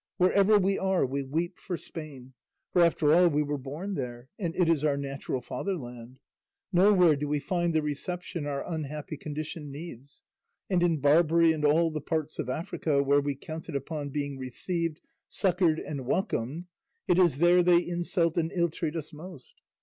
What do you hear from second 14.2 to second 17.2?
received, succoured, and welcomed, it